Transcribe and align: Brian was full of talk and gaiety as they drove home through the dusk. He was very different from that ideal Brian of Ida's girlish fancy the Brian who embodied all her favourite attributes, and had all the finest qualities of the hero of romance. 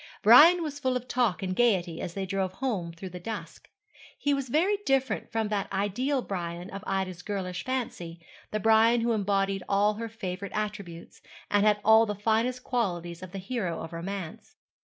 Brian 0.23 0.63
was 0.63 0.79
full 0.79 0.97
of 0.97 1.07
talk 1.07 1.43
and 1.43 1.55
gaiety 1.55 2.01
as 2.01 2.15
they 2.15 2.25
drove 2.25 2.53
home 2.53 2.91
through 2.91 3.11
the 3.11 3.19
dusk. 3.19 3.69
He 4.17 4.33
was 4.33 4.49
very 4.49 4.77
different 4.83 5.31
from 5.31 5.49
that 5.49 5.71
ideal 5.71 6.23
Brian 6.23 6.71
of 6.71 6.83
Ida's 6.87 7.21
girlish 7.21 7.63
fancy 7.63 8.19
the 8.49 8.59
Brian 8.59 9.01
who 9.01 9.11
embodied 9.11 9.61
all 9.69 9.93
her 9.93 10.09
favourite 10.09 10.53
attributes, 10.55 11.21
and 11.51 11.67
had 11.67 11.79
all 11.85 12.07
the 12.07 12.15
finest 12.15 12.63
qualities 12.63 13.21
of 13.21 13.31
the 13.31 13.37
hero 13.37 13.79
of 13.79 13.93
romance. 13.93 14.55